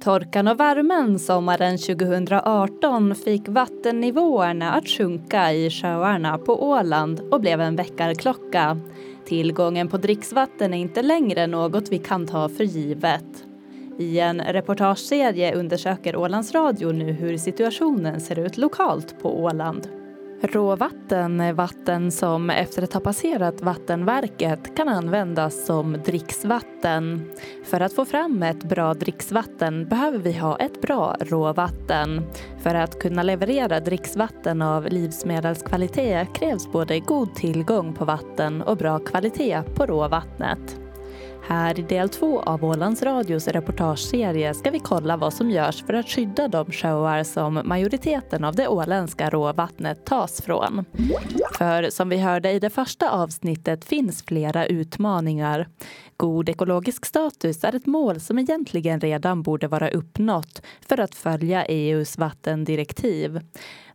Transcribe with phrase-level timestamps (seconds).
[0.00, 7.60] Torkan och värmen sommaren 2018 fick vattennivåerna att sjunka i sjöarna på Åland och blev
[7.60, 8.80] en väckarklocka.
[9.24, 13.44] Tillgången på dricksvatten är inte längre något vi kan ta för givet.
[13.98, 19.99] I en reportageserie undersöker Ålands Radio nu hur situationen ser ut lokalt på Åland.
[20.42, 27.30] Råvatten är vatten som efter att ha passerat vattenverket kan användas som dricksvatten.
[27.64, 32.22] För att få fram ett bra dricksvatten behöver vi ha ett bra råvatten.
[32.62, 38.98] För att kunna leverera dricksvatten av livsmedelskvalitet krävs både god tillgång på vatten och bra
[38.98, 40.79] kvalitet på råvattnet.
[41.42, 45.94] Här i del två av Ålands Radios reportageserie ska vi kolla vad som görs för
[45.94, 50.84] att skydda de sjöar som majoriteten av det åländska råvattnet tas från.
[51.58, 55.68] För som vi hörde i det första avsnittet finns flera utmaningar.
[56.16, 61.64] God ekologisk status är ett mål som egentligen redan borde vara uppnått för att följa
[61.64, 63.40] EUs vattendirektiv.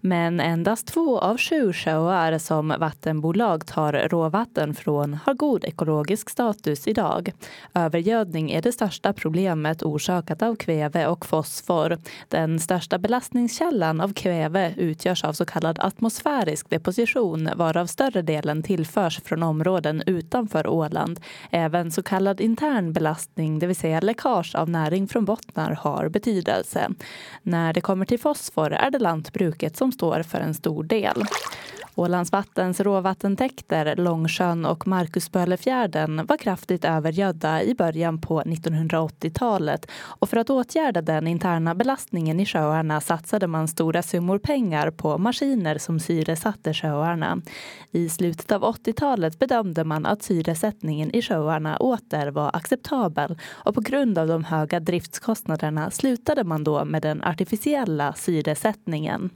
[0.05, 6.87] Men endast två av sju sjöar som vattenbolag tar råvatten från har god ekologisk status
[6.87, 7.31] idag.
[7.73, 11.97] Övergödning är det största problemet orsakat av kväve och fosfor.
[12.27, 19.21] Den största belastningskällan av kväve utgörs av så kallad atmosfärisk deposition varav större delen tillförs
[19.23, 21.19] från områden utanför Åland.
[21.51, 26.89] Även så kallad intern belastning, det vill säga läckage av näring från bottnar, har betydelse.
[27.43, 31.23] När det kommer till fosfor är det lantbruket som står för en stor del.
[31.97, 40.37] Ålands vattens råvattentäkter, Långsjön och Markusbölefjärden var kraftigt övergödda i början på 1980-talet och för
[40.37, 45.99] att åtgärda den interna belastningen i sjöarna satsade man stora summor pengar på maskiner som
[45.99, 47.41] syresatte sjöarna.
[47.91, 53.81] I slutet av 80-talet bedömde man att syresättningen i sjöarna åter var acceptabel och på
[53.81, 59.29] grund av de höga driftskostnaderna slutade man då med den artificiella syresättningen.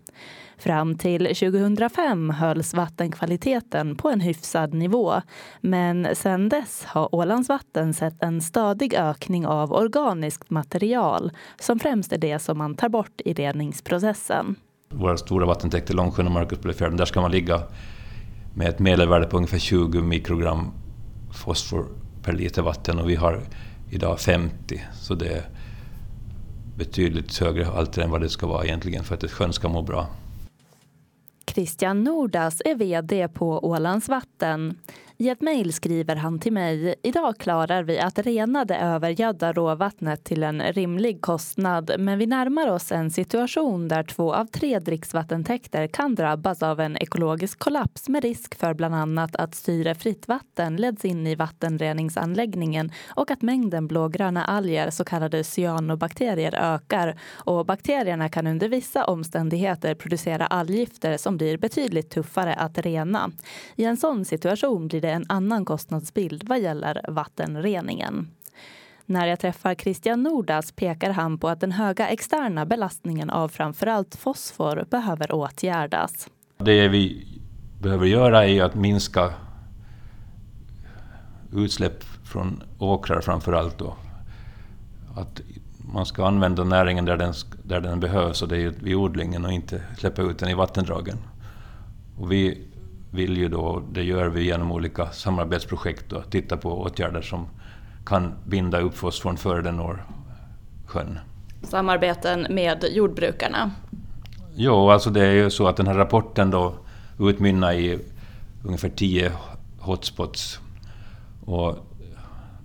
[0.59, 5.21] Fram till 2005 hölls vattenkvaliteten på en hyfsad nivå.
[5.61, 12.13] Men sedan dess har Ålands vatten sett en stadig ökning av organiskt material som främst
[12.13, 14.55] är det som man tar bort i reningsprocessen.
[14.89, 17.61] Våra stora vattentäkter, Långsjön och Markusbölefjärden, där ska man ligga
[18.55, 20.71] med ett medelvärde på ungefär 20 mikrogram
[21.31, 21.85] fosfor
[22.23, 23.41] per liter vatten och vi har
[23.89, 24.81] idag 50.
[24.93, 25.43] Så det är
[26.77, 29.81] betydligt högre halter än vad det ska vara egentligen för att ett sjön ska må
[29.81, 30.07] bra.
[31.53, 34.77] Christian Nordas är vd på Ålands Vatten.
[35.21, 36.95] I ett mejl skriver han till mig.
[37.03, 42.67] Idag klarar vi att rena det övergödda råvattnet till en rimlig kostnad men vi närmar
[42.67, 48.23] oss en situation där två av tre dricksvattentäkter kan drabbas av en ekologisk kollaps med
[48.23, 54.45] risk för bland annat att syrefritt vatten leds in i vattenreningsanläggningen och att mängden blågröna
[54.45, 57.19] alger, så kallade cyanobakterier, ökar.
[57.33, 63.31] Och bakterierna kan under vissa omständigheter producera algifter som blir betydligt tuffare att rena.
[63.75, 68.27] I en sån situation blir det det en annan kostnadsbild vad gäller vattenreningen.
[69.05, 74.15] När jag träffar Christian Nordas pekar han på att den höga externa belastningen av framförallt
[74.15, 76.27] fosfor behöver åtgärdas.
[76.57, 77.27] Det vi
[77.81, 79.33] behöver göra är att minska
[81.53, 83.77] utsläpp från åkrar framför allt.
[83.77, 83.95] Då.
[85.15, 85.41] Att
[85.93, 87.33] man ska använda näringen där den,
[87.63, 91.17] där den behövs och det är vid odlingen och inte släppa ut den i vattendragen.
[92.17, 92.68] Och vi
[93.11, 97.47] vill ju då, det gör vi genom olika samarbetsprojekt, och titta på åtgärder som
[98.05, 100.05] kan binda upp fosforn före den når
[100.85, 101.19] sjön.
[101.63, 103.71] Samarbeten med jordbrukarna?
[104.55, 106.73] Jo, alltså det är ju så att den här rapporten då
[107.19, 107.99] utmynnar i
[108.63, 109.31] ungefär tio
[109.79, 110.59] hotspots.
[111.45, 111.77] Och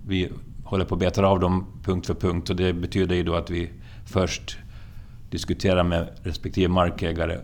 [0.07, 0.31] vi
[0.63, 3.49] håller på att beta av dem punkt för punkt och det betyder ju då att
[3.49, 3.69] vi
[4.05, 4.57] först
[5.29, 7.39] diskuterar med respektive markägare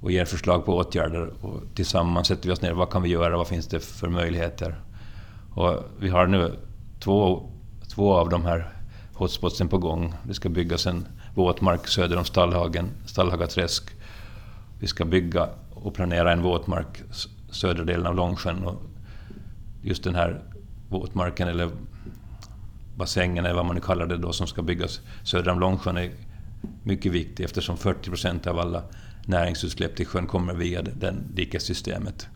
[0.00, 1.32] och ger förslag på åtgärder.
[1.40, 2.72] Och tillsammans sätter vi oss ner.
[2.72, 3.36] Vad kan vi göra?
[3.36, 4.80] Vad finns det för möjligheter?
[5.54, 6.54] Och vi har nu
[7.00, 7.50] två,
[7.94, 8.72] två av de här
[9.14, 10.14] hotspotsen på gång.
[10.22, 13.84] Det ska byggas en våtmark söder om Stallhagen, Stallhagaträsk.
[14.80, 17.02] Vi ska bygga och planera en våtmark
[17.50, 18.64] södra delen av Långsjön.
[18.64, 18.82] Och
[19.82, 20.40] just den här
[20.88, 21.70] våtmarken, eller
[22.96, 26.10] bassängen eller vad man nu kallar det då, som ska byggas söder om Långsjön är
[26.82, 28.82] mycket viktig eftersom 40 procent av alla
[29.28, 32.28] näringsutsläpp till sjön kommer via det dikessystemet.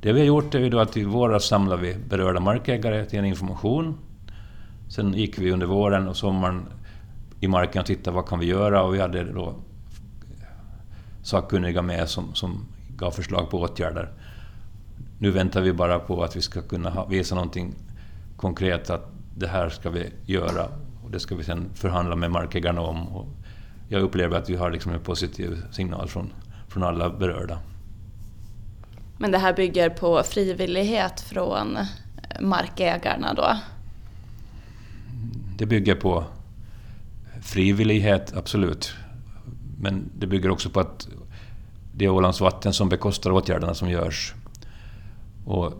[0.00, 3.98] Det vi har gjort är att i våras samlade vi berörda markägare till en information.
[4.88, 6.66] Sen gick vi under våren och sommaren
[7.40, 9.54] i marken och tittade vad kan vi göra och vi hade då
[11.22, 12.66] sakkunniga med som, som
[12.96, 14.10] gav förslag på åtgärder.
[15.18, 17.74] Nu väntar vi bara på att vi ska kunna visa någonting
[18.36, 20.68] konkret att det här ska vi göra
[21.04, 23.26] Och det ska vi sen förhandla med markägarna om.
[23.92, 26.32] Jag upplever att vi har liksom en positiv signal från,
[26.68, 27.58] från alla berörda.
[29.18, 31.78] Men det här bygger på frivillighet från
[32.40, 33.58] markägarna då?
[35.58, 36.24] Det bygger på
[37.42, 38.94] frivillighet, absolut.
[39.80, 41.08] Men det bygger också på att
[41.94, 44.34] det är Ålands Vatten som bekostar åtgärderna som görs.
[45.44, 45.72] Och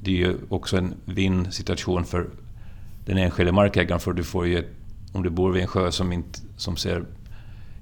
[0.00, 2.26] det är ju också en vinn-situation för
[3.04, 4.64] den enskilde markägaren, för du får ju,
[5.12, 7.04] om du bor vid en sjö som, inte, som ser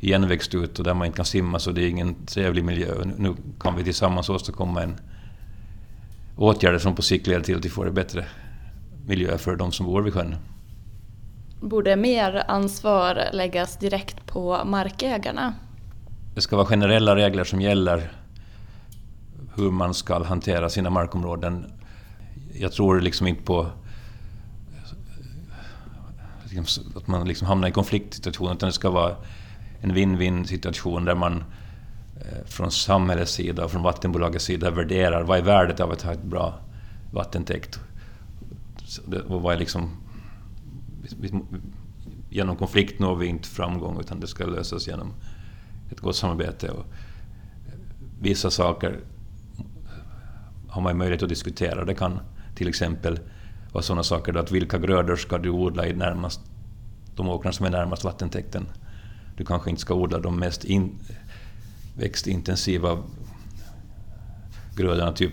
[0.00, 3.04] igenväxt ut och där man inte kan simma, så det är ingen trevlig miljö.
[3.16, 4.96] Nu kan vi tillsammans åstadkomma en
[6.36, 8.26] åtgärder som på sikt leder till att vi får en bättre
[9.06, 10.36] miljö för de som bor vid sjön.
[11.60, 15.54] Borde mer ansvar läggas direkt på markägarna?
[16.34, 18.12] Det ska vara generella regler som gäller
[19.56, 21.72] hur man ska hantera sina markområden.
[22.52, 23.66] Jag tror liksom inte på
[26.50, 29.16] liksom att man liksom hamnar i konfliktsituationer, utan det ska vara
[29.80, 31.44] en win-win situation där man
[32.16, 36.12] eh, från samhällets sida och från vattenbolagets sida värderar vad är värdet av att ha
[36.12, 36.54] ett bra
[37.10, 37.80] vattentäkt.
[39.28, 39.90] Och vad är liksom,
[42.30, 45.12] genom konflikt når vi inte framgång utan det ska lösas genom
[45.90, 46.70] ett gott samarbete.
[46.70, 46.84] Och
[47.66, 47.74] eh,
[48.20, 49.00] vissa saker
[50.68, 51.84] har man möjlighet att diskutera.
[51.84, 52.20] Det kan
[52.54, 53.20] till exempel
[53.72, 56.40] vara sådana saker att vilka grödor ska du odla i närmast,
[57.16, 58.66] de åkrar som är närmast vattentäkten.
[59.36, 60.98] Du kanske inte ska odla de mest in,
[61.94, 63.02] växtintensiva
[64.76, 65.12] grödorna.
[65.12, 65.32] Typ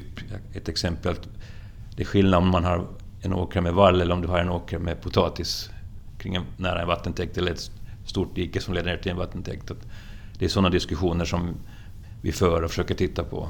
[0.54, 1.16] ett exempel,
[1.96, 2.88] det är skillnad om man har
[3.22, 5.70] en åker med vall eller om du har en åker med potatis
[6.18, 7.72] kring en, nära en vattentäkt eller ett
[8.06, 9.72] stort dike som leder ner till en vattentäkt.
[10.40, 11.56] Det är sådana diskussioner som
[12.22, 13.50] vi för och försöker titta på.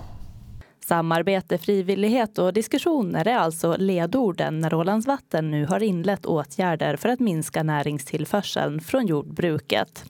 [0.88, 7.10] Samarbete, frivillighet och diskussioner är alltså ledorden när Ålands Vatten nu har inlett åtgärder för
[7.10, 10.04] att minska näringstillförseln från jordbruket.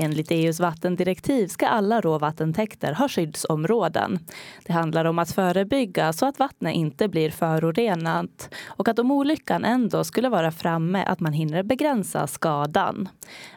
[0.00, 4.18] Enligt EUs vattendirektiv ska alla råvattentäkter ha skyddsområden.
[4.66, 9.64] Det handlar om att förebygga så att vattnet inte blir förorenat och att om olyckan
[9.64, 13.08] ändå skulle vara framme att man hinner begränsa skadan.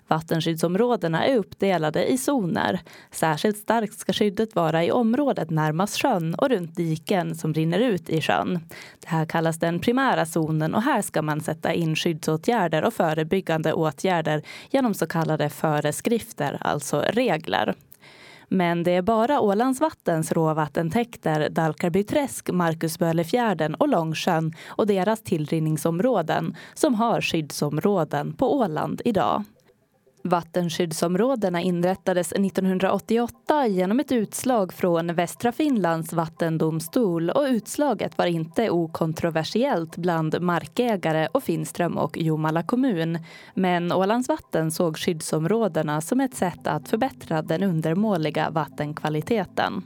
[0.07, 2.81] Vattenskyddsområdena är uppdelade i zoner.
[3.11, 8.09] Särskilt starkt ska skyddet vara i området närmast sjön och runt diken som rinner ut
[8.09, 8.59] i sjön.
[8.99, 13.73] Det här kallas den primära zonen och här ska man sätta in skyddsåtgärder och förebyggande
[13.73, 16.30] åtgärder genom så kallade föreskrifter,
[16.61, 17.75] alltså regler.
[18.47, 27.21] Men det är bara Ålandsvattens råvattentäkter, Dalkarbyträsk, Marcusbölefjärden och Långsjön och deras tillrinningsområden som har
[27.21, 29.43] skyddsområden på Åland idag.
[30.23, 39.97] Vattenskyddsområdena inrättades 1988 genom ett utslag från Västra Finlands vattendomstol och utslaget var inte okontroversiellt
[39.97, 43.19] bland markägare och Finström och Jomala kommun.
[43.53, 49.83] Men Ålands vatten såg skyddsområdena som ett sätt att förbättra den undermåliga vattenkvaliteten.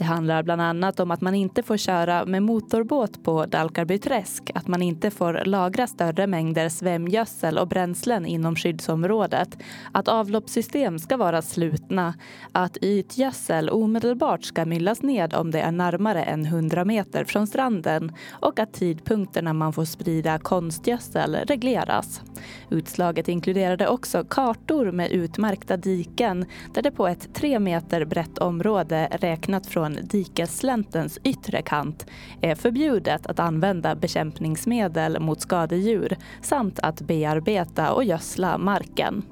[0.00, 4.68] Det handlar bland annat om att man inte får köra med motorbåt på Dalkarbyträsk, att
[4.68, 9.58] man inte får lagra större mängder svämgödsel och bränslen inom skyddsområdet,
[9.92, 12.14] att avloppssystem ska vara slutna,
[12.52, 18.12] att ytgödsel omedelbart ska myllas ned om det är närmare än 100 meter från stranden
[18.30, 22.22] och att tidpunkterna man får sprida konstgödsel regleras.
[22.70, 29.08] Utslaget inkluderade också kartor med utmärkta diken där det på ett tre meter brett område
[29.20, 32.06] räknat från från dikessläntens yttre kant
[32.40, 39.22] är förbjudet att använda bekämpningsmedel mot skadedjur samt att bearbeta och gödsla marken.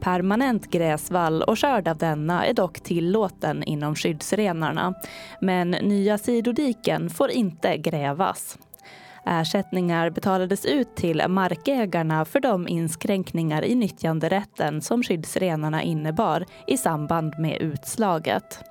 [0.00, 4.94] Permanent gräsvall och skörd av denna är dock tillåten inom skyddsrenarna.
[5.40, 8.58] Men nya sidodiken får inte grävas.
[9.26, 17.38] Ersättningar betalades ut till markägarna för de inskränkningar i nyttjanderätten som skyddsrenarna innebar i samband
[17.38, 18.69] med utslaget.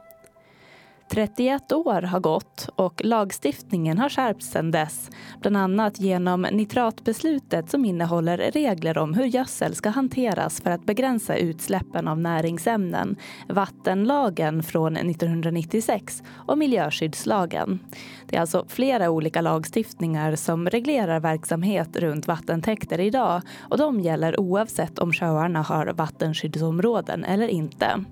[1.10, 5.10] 31 år har gått och lagstiftningen har skärpts sedan dess.
[5.42, 11.36] Bland annat genom nitratbeslutet som innehåller regler om hur gödsel ska hanteras för att begränsa
[11.36, 13.16] utsläppen av näringsämnen,
[13.48, 17.80] vattenlagen från 1996 och miljöskyddslagen.
[18.26, 24.40] Det är alltså flera olika lagstiftningar som reglerar verksamhet runt vattentäkter idag och de gäller
[24.40, 28.06] oavsett om sjöarna har vattenskyddsområden eller inte.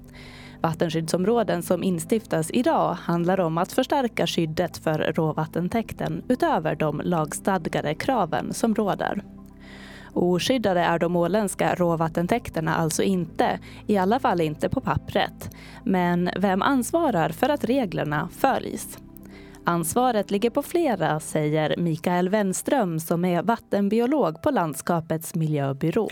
[0.62, 8.54] Vattenskyddsområden som instiftas idag handlar om att förstärka skyddet för råvattentäkten utöver de lagstadgade kraven
[8.54, 9.24] som råder.
[10.14, 15.56] Oskyddade är de åländska råvattentäkterna alltså inte, i alla fall inte på pappret.
[15.84, 18.98] Men vem ansvarar för att reglerna följs?
[19.64, 26.10] Ansvaret ligger på flera, säger Mikael Wenström som är vattenbiolog på landskapets miljöbyrå.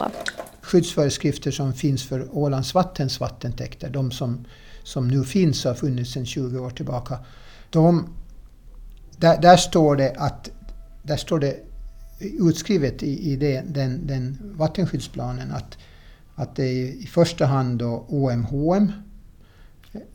[0.65, 4.45] Skyddsföreskrifter som finns för Ålands vattens vattentäkter, de som,
[4.83, 7.19] som nu finns och har funnits sedan 20 år tillbaka.
[7.69, 8.07] De,
[9.17, 10.49] där, där, står det att
[11.03, 11.59] där står det
[12.19, 15.77] utskrivet i, i det, den, den vattenskyddsplanen att,
[16.35, 18.91] att det är i första hand då OMHM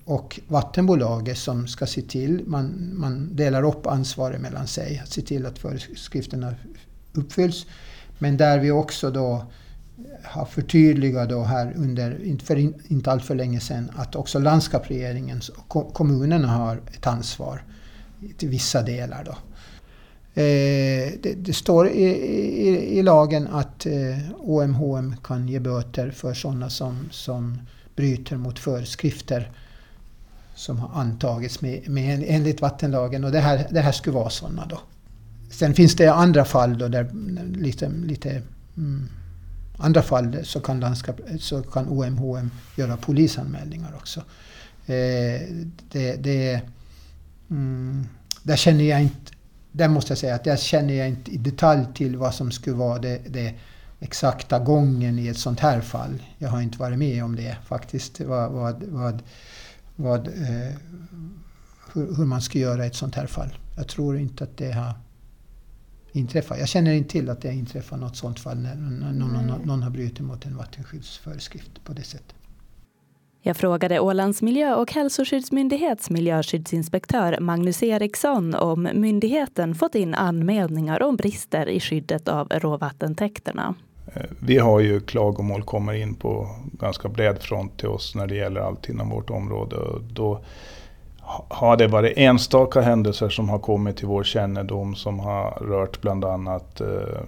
[0.05, 5.23] och vattenbolaget som ska se till, man, man delar upp ansvaret mellan sig, att se
[5.23, 6.55] till att föreskrifterna
[7.13, 7.67] uppfylls.
[8.19, 9.47] Men där vi också då
[10.25, 12.57] har förtydligat då här under, för
[12.93, 17.63] inte alltför länge sedan, att också landskapsregeringen och kommunerna har ett ansvar
[18.37, 19.25] till vissa delar.
[19.25, 19.37] Då.
[20.35, 23.93] Eh, det, det, står i, i, i, lagen att eh,
[24.39, 27.59] OMHM kan ge böter för sådana som, som
[27.97, 29.51] bryter mot föreskrifter
[30.55, 34.67] som har antagits med, med, enligt vattenlagen och det här, det här skulle vara sådana
[34.67, 34.81] då.
[35.51, 37.11] Sen finns det andra fall då där
[37.57, 38.43] lite, lite
[38.77, 39.09] mm,
[39.81, 44.21] andra fall så kan, landskap, så kan OMHM göra polisanmälningar också.
[44.87, 45.41] Eh,
[45.93, 46.61] det, det,
[47.51, 48.07] mm,
[48.43, 49.33] där känner jag inte,
[49.73, 52.77] där måste jag säga att där känner jag inte i detalj till vad som skulle
[52.77, 53.55] vara det, det
[54.01, 56.23] exakta gången i ett sånt här fall.
[56.39, 58.21] Jag har inte varit med om det faktiskt.
[58.21, 59.23] Vad, vad, vad,
[59.97, 60.77] vad, eh,
[61.93, 63.59] hur, hur, man ska göra i ett sånt här fall.
[63.77, 64.93] Jag tror inte att det har
[66.13, 66.59] inträffat.
[66.59, 69.83] Jag känner inte till att det har inträffat något sånt fall när någon, någon, någon
[69.83, 72.35] har brutit mot en vattenskyddsföreskrift på det sättet.
[73.43, 81.17] Jag frågade Ålands miljö och hälsoskyddsmyndighets miljöskyddsinspektör Magnus Eriksson om myndigheten fått in anmälningar om
[81.17, 83.75] brister i skyddet av råvattentäkterna.
[84.15, 88.35] Eh, vi har ju klagomål kommer in på ganska bred front till oss när det
[88.35, 89.77] gäller allt inom vårt område.
[90.11, 90.45] Då
[91.49, 96.25] har det varit enstaka händelser som har kommit till vår kännedom som har rört bland
[96.25, 97.21] annat eh,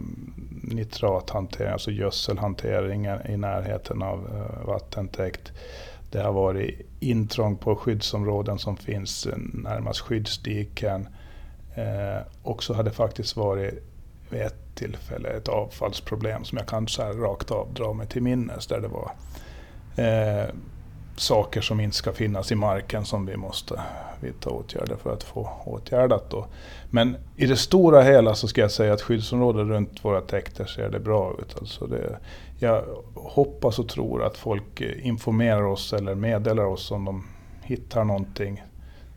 [0.63, 5.53] nitrathantering, alltså gödselhantering i närheten av eh, vattentäkt.
[6.11, 11.09] Det har varit intrång på skyddsområden som finns eh, närmast skyddsdiken.
[11.75, 13.75] Eh, och så har det faktiskt varit
[14.31, 18.23] vid ett tillfälle ett avfallsproblem som jag kan så här rakt av dra mig till
[18.23, 18.67] minnes.
[18.67, 19.13] Där det var
[19.97, 20.49] eh,
[21.16, 23.81] saker som inte ska finnas i marken som vi måste
[24.21, 26.31] vidta åtgärder för att få åtgärdat.
[26.31, 26.47] Då.
[26.90, 30.90] Men i det stora hela så ska jag säga att skyddsområden runt våra täkter ser
[30.90, 31.57] det bra ut.
[31.59, 32.19] Alltså det,
[32.59, 37.25] jag hoppas och tror att folk informerar oss eller meddelar oss om de
[37.62, 38.62] hittar någonting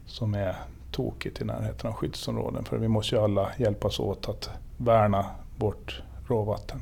[0.05, 0.55] som är
[0.91, 2.63] tokigt i närheten av skyddsområden.
[2.63, 5.25] För vi måste ju alla hjälpas åt att värna
[5.57, 6.79] bort råvatten.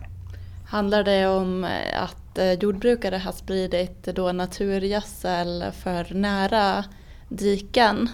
[0.67, 6.85] Handlar det om eh, att Eh, jordbrukare har spridit då naturgödsel för nära
[7.29, 8.09] diken?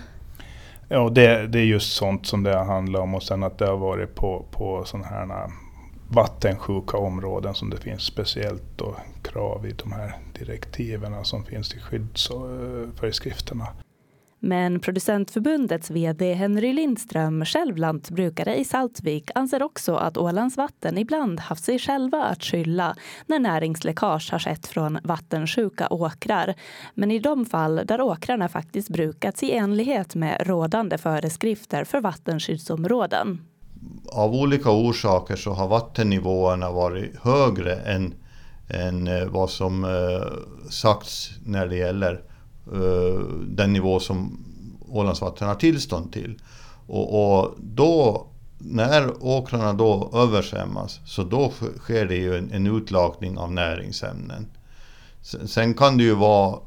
[0.88, 3.77] Ja, det, det är just sånt som det handlar om och sen att det har
[3.77, 5.49] varit på, på sådana här eh,
[6.09, 11.79] vattensjuka områden som det finns speciellt då krav i de här direktiven som finns i
[11.79, 13.67] skyddsföreskrifterna.
[14.39, 21.39] Men producentförbundets vd Henry Lindström, själv lantbrukare i Saltvik, anser också att Ålands vatten ibland
[21.39, 26.55] haft sig själva att skylla när näringsläckage har skett från vattensjuka åkrar.
[26.93, 33.41] Men i de fall där åkrarna faktiskt brukats i enlighet med rådande föreskrifter för vattenskyddsområden.
[34.12, 38.13] Av olika orsaker så har vattennivåerna varit högre än,
[38.69, 42.28] än eh, vad som eh, sagts när det gäller
[42.73, 44.45] Eh, den nivå som
[44.89, 46.39] Ålandsvatten har tillstånd till.
[46.88, 53.38] Och, och, då, när åkrarna då översvämmas, så då sker det ju en, en utlakning
[53.38, 54.47] av näringsämnen.
[55.45, 56.59] Sen kan det ju vara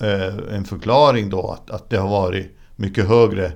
[0.00, 3.52] eh, en förklaring då att, att det har varit mycket högre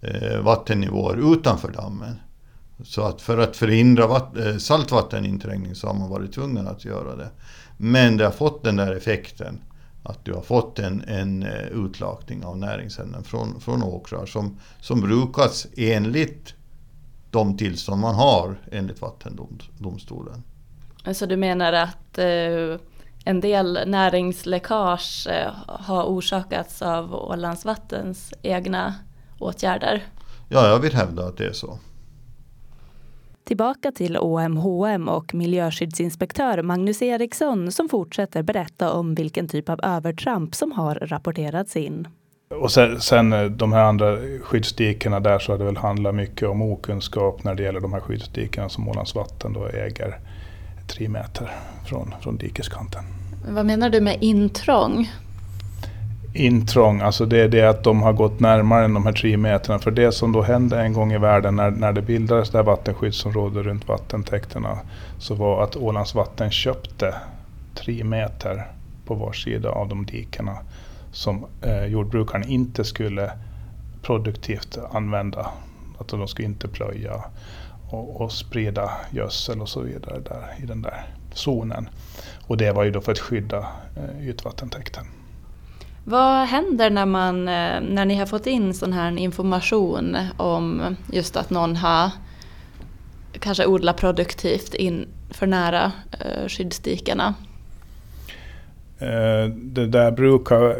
[0.00, 2.14] eh, vattennivåer utanför dammen.
[2.84, 7.16] Så att för att förhindra vatt, eh, saltvatteninträngning så har man varit tvungen att göra
[7.16, 7.30] det.
[7.76, 9.60] Men det har fått den där effekten
[10.02, 15.00] att du har fått en, en eh, utlakning av näringsämnen från, från åkrar som, som
[15.00, 16.54] brukas enligt
[17.30, 20.42] de tillstånd man har enligt vattendomstolen.
[21.04, 22.80] Alltså du menar att eh,
[23.24, 28.94] en del näringsläckage eh, har orsakats av Ålandsvattens egna
[29.38, 30.04] åtgärder?
[30.48, 31.78] Ja, jag vill hävda att det är så.
[33.44, 40.54] Tillbaka till OMHM och miljöskyddsinspektör Magnus Eriksson som fortsätter berätta om vilken typ av övertramp
[40.54, 42.08] som har rapporterats in.
[42.60, 46.48] Och sen, sen eh, de här andra skyddsdikena där så har det väl handlat mycket
[46.48, 50.18] om okunskap när det gäller de här skyddsdikena som Ålands vatten då äger
[50.86, 51.50] tre meter
[51.86, 53.02] från, från dikeskanten.
[53.48, 55.08] Vad menar du med intrång?
[56.32, 59.78] Intrång, alltså det är det att de har gått närmare än de här tre meterna.
[59.78, 62.64] För det som då hände en gång i världen när, när det bildades det här
[62.64, 64.78] vattenskyddsområdet runt vattentäkterna
[65.18, 67.14] så var att Ålands vatten köpte
[67.74, 68.66] tre meter
[69.06, 70.56] på var sida av de dikena
[71.12, 73.32] som eh, jordbrukarna inte skulle
[74.02, 75.46] produktivt använda.
[75.98, 77.24] Att de skulle inte plöja
[77.90, 81.88] och, och sprida gödsel och så vidare där, i den där zonen.
[82.46, 85.04] Och det var ju då för att skydda eh, ytvattentäkten.
[86.10, 91.36] Vad händer när, man, eh, när ni har fått in sån här information om just
[91.36, 92.10] att någon har
[93.38, 96.48] kanske odlat produktivt in för nära eh, skyddsdikarna?
[96.48, 97.34] skyddsdikena?
[99.00, 100.76] Eh, det där brukar,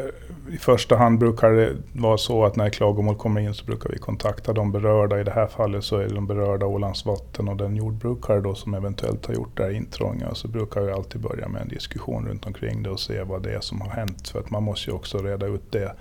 [0.53, 3.99] i första hand brukar det vara så att när klagomål kommer in så brukar vi
[3.99, 5.21] kontakta de berörda.
[5.21, 8.55] I det här fallet så är det de berörda Ålands vatten och den jordbrukare då
[8.55, 10.37] som eventuellt har gjort det här intrånget.
[10.37, 13.55] Så brukar vi alltid börja med en diskussion runt omkring det och se vad det
[13.55, 14.29] är som har hänt.
[14.29, 15.93] För att man måste ju också reda ut det.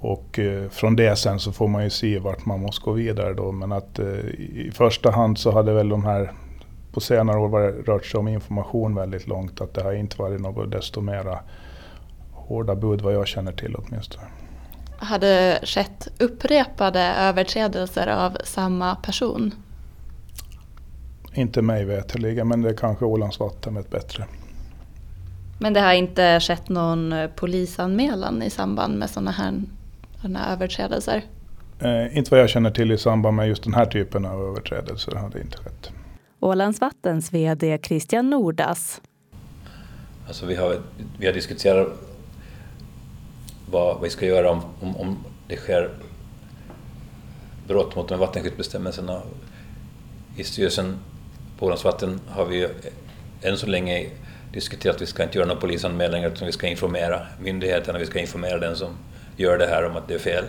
[0.00, 3.34] Och eh, från det sen så får man ju se vart man måste gå vidare
[3.34, 3.52] då.
[3.52, 4.06] Men att eh,
[4.38, 6.32] i första hand så hade väl de här
[6.92, 9.60] på senare år har rört sig om information väldigt långt.
[9.60, 11.38] Att det har inte varit något desto mera
[12.32, 14.26] hårda bud vad jag känner till åtminstone.
[14.98, 19.54] Har det skett upprepade överträdelser av samma person?
[21.32, 24.24] Inte mig veterligen, men det kanske Ålands vatten vet bättre.
[25.58, 29.62] Men det har inte skett någon polisanmälan i samband med sådana här,
[30.22, 31.22] här överträdelser?
[31.80, 35.12] Eh, inte vad jag känner till i samband med just den här typen av överträdelser
[35.12, 35.90] har det inte skett.
[36.40, 39.00] Ålands Vattens VD Christian Nordas.
[40.26, 40.80] Alltså vi, har,
[41.18, 41.88] vi har diskuterat
[43.70, 45.90] vad vi ska göra om, om, om det sker
[47.68, 49.22] brott mot de vattenskyddsbestämmelserna.
[50.36, 50.98] I styrelsen
[51.58, 52.68] på Ålands Vatten har vi
[53.42, 54.10] än så länge
[54.52, 58.18] diskuterat att vi ska inte göra några polisanmälningar utan vi ska informera myndigheterna, vi ska
[58.18, 58.96] informera den som
[59.36, 60.44] gör det här om att det är fel.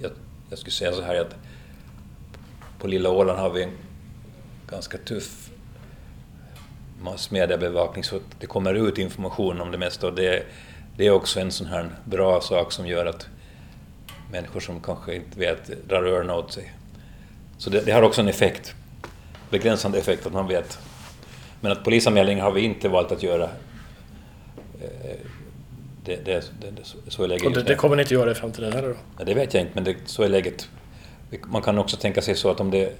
[0.00, 0.10] Jag,
[0.50, 1.34] jag skulle säga så här att
[2.82, 3.70] på Lilla Åland har vi en
[4.70, 5.50] ganska tuff
[7.02, 10.42] massmediebevakning så det kommer ut information om det mesta och det,
[10.96, 13.26] det är också en sån här bra sak som gör att
[14.32, 16.72] människor som kanske inte vet drar öronen åt sig.
[17.58, 18.74] Så det, det, har också en effekt,
[19.50, 20.78] begränsande effekt att man vet.
[21.60, 23.44] Men att polisanmälningar har vi inte valt att göra.
[24.80, 25.16] Eh,
[26.04, 28.88] det, det, det, så är läget Och det, kommer ni inte göra i framtiden heller
[28.88, 28.94] då?
[29.16, 30.68] Nej, det vet jag inte, men det, så är läget
[31.46, 32.96] man kan också tänka sig så att om det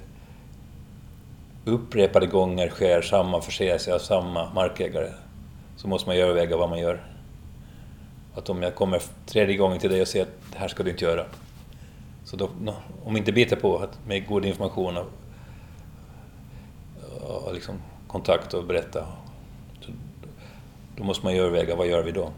[1.65, 5.09] upprepade gånger sker samma förseelse av samma markägare
[5.75, 7.03] så måste man överväga vad man gör.
[8.35, 10.89] Att om jag kommer tredje gången till dig och säger att det här ska du
[10.89, 11.25] inte göra.
[12.25, 12.49] Så då,
[13.03, 15.07] om inte biter på att med god information och,
[17.21, 17.75] och liksom
[18.07, 19.07] kontakt och berätta,
[20.97, 22.31] då måste man ju överväga vad gör vi då.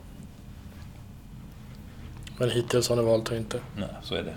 [2.37, 3.59] Men hittills har ni valt att inte?
[3.77, 4.35] Nej, så är det.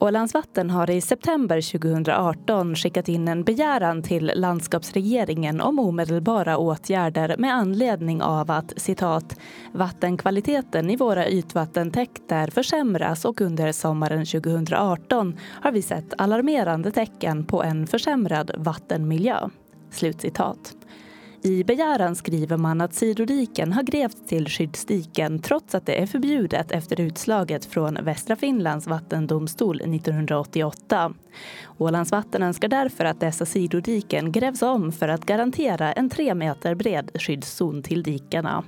[0.00, 7.36] Ålands Vatten har i september 2018 skickat in en begäran till landskapsregeringen om omedelbara åtgärder
[7.38, 9.36] med anledning av att citat
[9.72, 17.62] vattenkvaliteten i våra ytvattentäkter försämras och under sommaren 2018 har vi sett alarmerande tecken på
[17.62, 19.48] en försämrad vattenmiljö.
[19.90, 20.76] Slutcitat.
[21.42, 26.72] I begäran skriver man att sidodiken har grävts till skyddsdiken trots att det är förbjudet
[26.72, 31.14] efter utslaget från Västra Finlands vattendomstol 1988.
[31.78, 37.10] Ålandsvatten önskar därför att dessa sidodiken grävs om för att garantera en tre meter bred
[37.14, 38.64] skyddszon till dikarna.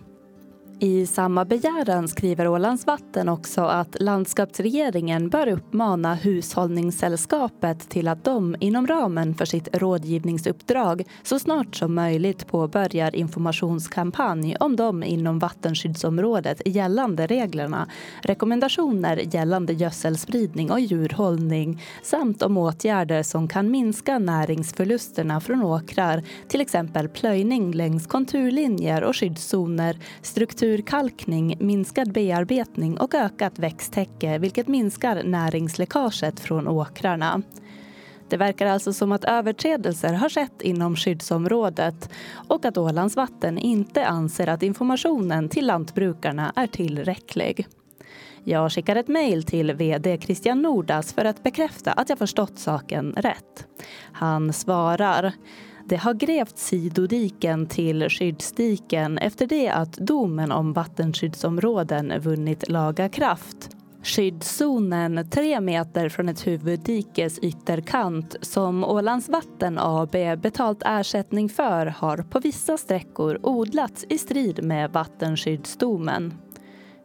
[0.83, 8.57] I samma begäran skriver Ålands Vatten också att landskapsregeringen bör uppmana Hushållningssällskapet till att de
[8.61, 16.63] inom ramen för sitt rådgivningsuppdrag så snart som möjligt påbörjar informationskampanj om de inom vattenskyddsområdet
[16.65, 17.89] gällande reglerna,
[18.23, 26.61] rekommendationer gällande gödselspridning och djurhållning samt om åtgärder som kan minska näringsförlusterna från åkrar, till
[26.61, 35.23] exempel plöjning längs konturlinjer och skyddszoner, struktur urkalkning, minskad bearbetning och ökat växttäcke vilket minskar
[35.23, 37.43] näringsläckaget från åkrarna.
[38.29, 42.11] Det verkar alltså som att överträdelser har skett inom skyddsområdet
[42.49, 47.67] och att Ålands vatten inte anser att informationen till lantbrukarna är tillräcklig.
[48.45, 53.15] Jag skickar ett mejl till VD Christian Nordas för att bekräfta att jag förstått saken
[53.17, 53.67] rätt.
[54.13, 55.33] Han svarar
[55.91, 63.77] det har grävt sidodiken till skyddsdiken efter det att domen om vattenskyddsområden vunnit laga kraft.
[64.03, 72.17] Skyddszonen tre meter från ett huvuddikes ytterkant som Ålands Vatten AB betalt ersättning för har
[72.17, 76.35] på vissa sträckor odlats i strid med vattenskyddsdomen.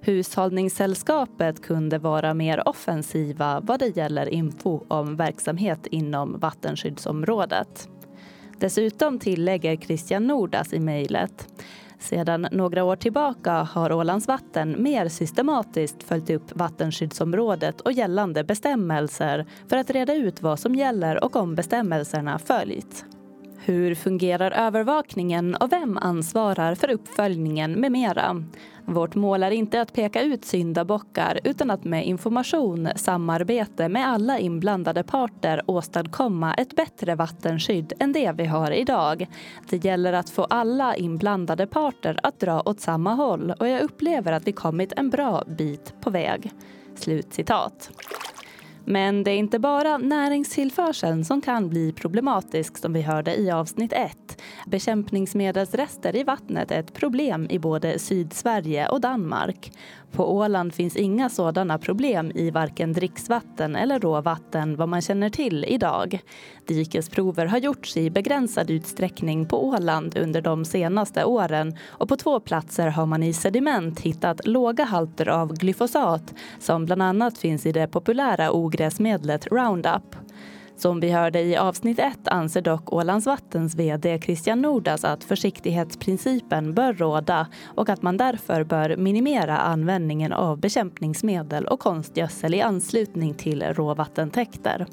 [0.02, 7.90] Hushållningssällskapet kunde vara mer offensiva vad det gäller info om verksamhet inom vattenskyddsområdet.
[8.60, 11.48] Dessutom tillägger Christian Nordas i mejlet
[12.00, 19.46] sedan några år tillbaka har Ålands Vatten mer systematiskt följt upp vattenskyddsområdet och gällande bestämmelser
[19.68, 23.06] för att reda ut vad som gäller och om bestämmelserna följts.
[23.68, 28.44] Hur fungerar övervakningen och vem ansvarar för uppföljningen med mera?
[28.86, 34.40] Vårt mål är inte att peka ut syndabockar utan att med information, samarbete med alla
[34.40, 39.28] inblandade parter åstadkomma ett bättre vattenskydd än det vi har idag.
[39.70, 44.32] Det gäller att få alla inblandade parter att dra åt samma håll och jag upplever
[44.32, 46.52] att vi kommit en bra bit på väg.
[46.96, 47.92] Slutcitat.
[48.86, 53.94] Men det är inte bara näringstillförseln som kan bli problematisk som vi hörde i avsnitt
[53.94, 54.18] 1.
[54.66, 59.72] Bekämpningsmedelsrester i vattnet är ett problem i både Sydsverige och Danmark.
[60.12, 65.66] På Åland finns inga sådana problem i varken dricksvatten eller råvatten vad man känner till
[65.68, 66.20] idag.
[66.68, 72.40] Dikesprover har gjorts i begränsad utsträckning på Åland under de senaste åren och på två
[72.40, 77.72] platser har man i sediment hittat låga halter av glyfosat som bland annat finns i
[77.72, 80.25] det populära ogräsmedlet Roundup.
[80.78, 86.74] Som vi hörde i avsnitt 1 anser dock Ålands Vattens VD Christian Nordas att försiktighetsprincipen
[86.74, 93.34] bör råda och att man därför bör minimera användningen av bekämpningsmedel och konstgödsel i anslutning
[93.34, 94.86] till råvattentäkter.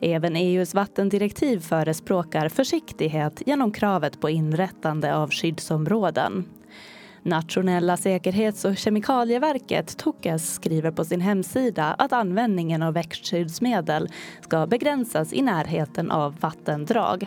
[0.00, 6.44] Även EUs vattendirektiv förespråkar försiktighet genom kravet på inrättande av skyddsområden.
[7.22, 14.08] Nationella säkerhets och kemikalieverket, TOKES, skriver på sin hemsida att användningen av växtskyddsmedel
[14.40, 17.26] ska begränsas i närheten av vattendrag.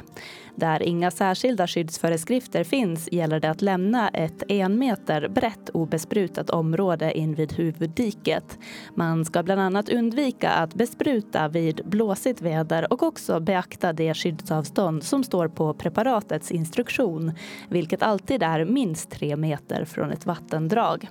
[0.55, 7.17] Där inga särskilda skyddsföreskrifter finns gäller det att lämna ett en meter brett obesprutat område
[7.17, 8.57] invid huvuddiket.
[8.95, 15.03] Man ska bland annat undvika att bespruta vid blåsigt väder och också beakta det skyddsavstånd
[15.03, 17.31] som står på preparatets instruktion,
[17.69, 21.09] vilket alltid är minst tre meter från ett vattendrag.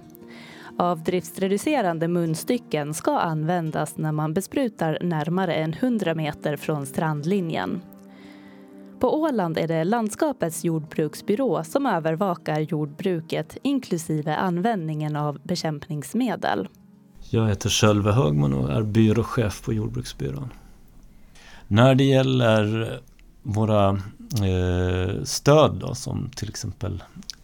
[0.78, 7.80] Avdriftsreducerande munstycken ska användas när man besprutar närmare än 100 meter från strandlinjen.
[9.02, 16.68] På Åland är det landskapets jordbruksbyrå som övervakar jordbruket inklusive användningen av bekämpningsmedel.
[17.30, 20.52] Jag heter Sölve Högman och är byråchef på Jordbruksbyrån.
[21.68, 22.90] När det gäller
[23.42, 27.02] våra eh, stöd då, som till exempel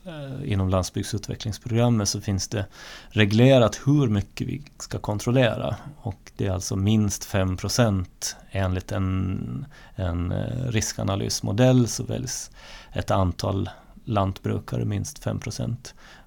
[0.09, 2.67] Eh, inom landsbygdsutvecklingsprogrammet så finns det
[3.09, 5.77] reglerat hur mycket vi ska kontrollera.
[5.97, 8.07] Och det är alltså minst 5%
[8.51, 12.51] enligt en, en eh, riskanalysmodell så väljs
[12.93, 13.71] ett antal
[14.05, 15.77] lantbrukare minst 5%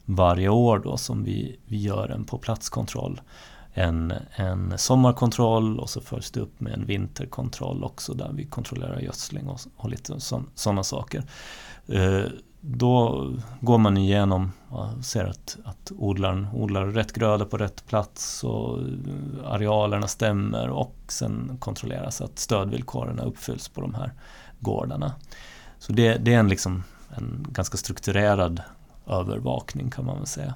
[0.06, 3.22] varje år då som vi, vi gör en på platskontroll.
[3.74, 9.00] En, en sommarkontroll och så följs det upp med en vinterkontroll också där vi kontrollerar
[9.00, 10.20] gödsling och, och lite
[10.56, 11.24] sådana saker.
[11.90, 12.26] Uh,
[12.62, 13.28] då
[13.62, 18.80] går man igenom och ser att, att odlaren odlar rätt gröda på rätt plats och
[19.46, 24.14] arealerna stämmer och sen kontrolleras att stödvillkoren uppfylls på de här
[24.60, 25.16] gårdarna.
[25.80, 26.84] Så det, det är en, liksom,
[27.18, 28.62] en ganska strukturerad
[29.08, 30.54] övervakning kan man väl säga.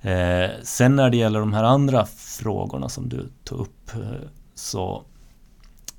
[0.00, 5.04] Eh, sen när det gäller de här andra frågorna som du tog upp eh, så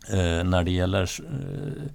[0.09, 1.91] eh, när det gäller eh,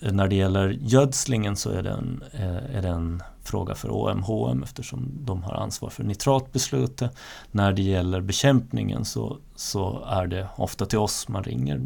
[0.00, 4.62] när det gäller gödslingen så är det, en, eh, är det en fråga för OMHM
[4.62, 7.10] eftersom de har ansvar för nitratbeslutet.
[7.50, 11.80] När det gäller bekämpningen så, så är det ofta till oss man ringer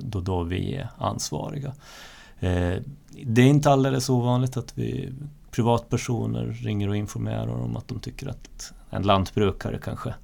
[0.00, 1.72] då, då vi är ansvariga.
[2.40, 2.76] Eh,
[3.22, 5.12] det är inte alldeles ovanligt att vi
[5.50, 10.14] privatpersoner ringer och informerar om att de tycker att en lantbrukare kanske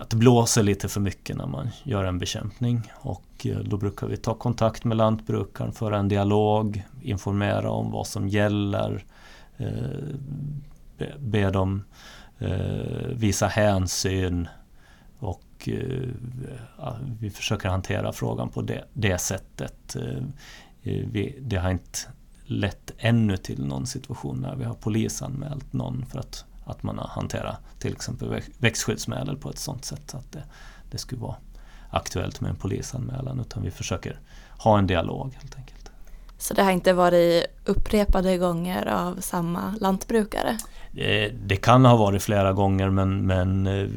[0.00, 2.92] att det blåser lite för mycket när man gör en bekämpning.
[2.94, 8.06] Och eh, då brukar vi ta kontakt med lantbrukaren, föra en dialog, informera om vad
[8.06, 9.04] som gäller,
[9.56, 9.66] eh,
[11.18, 11.84] be dem
[12.38, 14.48] eh, visa hänsyn
[15.18, 15.68] och
[17.20, 19.96] vi försöker hantera frågan på det, det sättet.
[21.40, 21.98] det har inte
[22.44, 27.56] lett ännu till någon situation när vi har polisanmält någon för att att man hanterar
[27.78, 30.44] till exempel växtskyddsmedel på ett sådant sätt att det,
[30.90, 31.36] det skulle vara
[31.90, 34.20] aktuellt med en polisanmälan utan vi försöker
[34.58, 35.90] ha en dialog helt enkelt.
[36.38, 40.58] Så det har inte varit upprepade gånger av samma lantbrukare?
[40.92, 43.88] Det, det kan ha varit flera gånger men, men eh,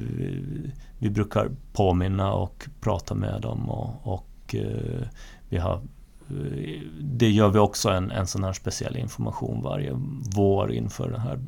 [1.00, 5.08] vi brukar påminna och prata med dem och, och eh,
[5.50, 5.76] vi har
[6.30, 9.92] eh, det gör vi också en, en sån här speciell information varje
[10.36, 11.40] vår inför den här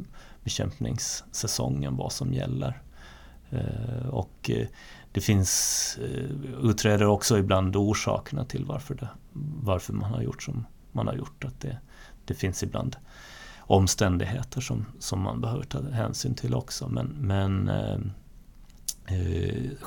[0.48, 2.82] bekämpningssäsongen, vad som gäller.
[3.50, 4.68] Eh, och eh,
[5.12, 9.10] det finns, eh, utreder också ibland orsakerna till varför, det,
[9.64, 11.44] varför man har gjort som man har gjort.
[11.44, 11.78] Att det,
[12.26, 12.96] det finns ibland
[13.60, 16.88] omständigheter som, som man behöver ta hänsyn till också.
[16.88, 18.00] Men, men eh,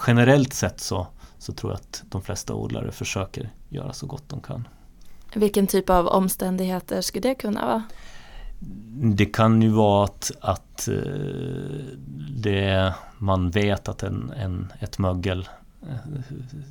[0.07, 1.07] generellt sett så,
[1.39, 4.69] så tror jag att de flesta odlare försöker göra så gott de kan.
[5.35, 7.85] Vilken typ av omständigheter skulle det kunna vara?
[9.03, 10.95] Det kan ju vara att, att eh,
[12.37, 15.49] det, man vet att en, en, ett mögel
[15.89, 15.97] eh,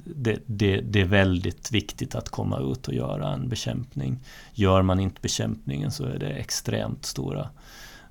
[0.06, 4.20] det, det, det, är väldigt viktigt att komma ut och göra en bekämpning.
[4.54, 7.50] Gör man inte bekämpningen så är det extremt stora,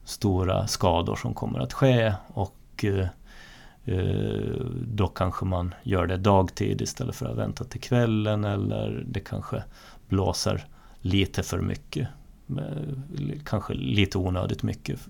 [0.05, 3.07] stora skador som kommer att ske och eh,
[3.85, 4.55] eh
[4.87, 9.63] då kanske man gör det dagtid istället för att vänta till kvällen eller det kanske
[10.09, 10.65] blåser
[11.01, 12.09] lite för mycket.
[13.45, 15.01] Kanske lite onödigt mycket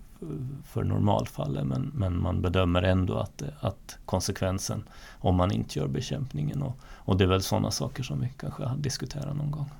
[0.65, 4.85] för normalfallet men, men man bedömer ändå att, att konsekvensen
[5.19, 8.65] om man inte gör bekämpningen och, och det är väl sådana saker som vi kanske
[8.65, 9.71] har diskuterat någon gång.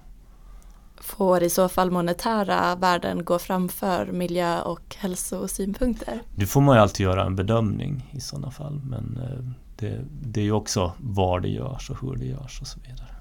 [0.97, 6.21] Får i så fall monetära värden gå framför miljö och hälsosynpunkter?
[6.35, 9.45] Det får man ju alltid göra en bedömning i sådana fall men eh,
[9.77, 13.18] det, det är ju också var det görs och hur det görs och så vidare.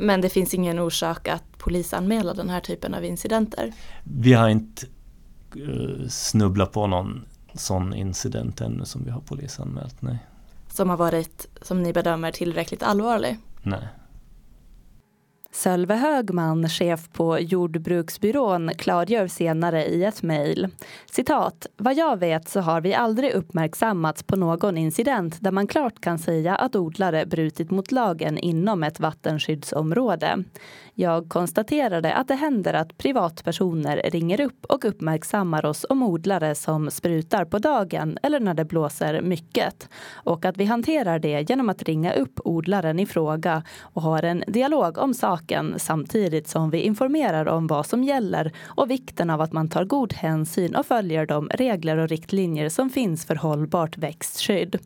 [0.00, 3.72] Men det finns ingen orsak att polisanmäla den här typen av incidenter?
[4.04, 4.86] Vi har inte
[5.56, 10.18] Eh, snubbla på någon sån incident ännu som vi har polisanmält, nej.
[10.68, 13.38] Som har varit, som ni bedömer, tillräckligt allvarlig?
[13.62, 13.88] Nej.
[15.52, 20.68] Sölve Högman, chef på Jordbruksbyrån, klargör senare i ett mejl.
[21.10, 21.66] Citat.
[21.76, 26.18] Vad jag vet så har vi aldrig uppmärksammats på någon incident där man klart kan
[26.18, 30.44] säga att odlare brutit mot lagen inom ett vattenskyddsområde.
[30.94, 36.90] Jag konstaterade att det händer att privatpersoner ringer upp och uppmärksammar oss om odlare som
[36.90, 41.82] sprutar på dagen eller när det blåser mycket och att vi hanterar det genom att
[41.82, 45.39] ringa upp odlaren i fråga och har en dialog om saken
[45.76, 50.12] samtidigt som vi informerar om vad som gäller och vikten av att man tar god
[50.12, 54.78] hänsyn och följer de regler och riktlinjer som finns för hållbart växtskydd.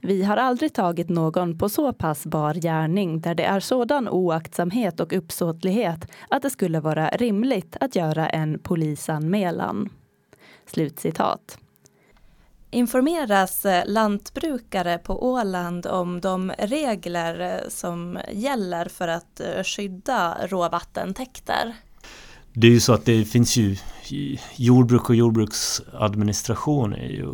[0.00, 5.00] Vi har aldrig tagit någon på så pass bar gärning där det är sådan oaktsamhet
[5.00, 9.88] och uppsåtlighet att det skulle vara rimligt att göra en polisanmälan.
[10.66, 11.58] Slutcitat.
[12.70, 20.36] Informeras eh, lantbrukare på Åland om de regler eh, som gäller för att eh, skydda
[20.46, 21.74] råvattentäkter?
[22.52, 23.76] Det är ju så att det finns ju
[24.56, 27.26] jordbruk och jordbruksadministration är ju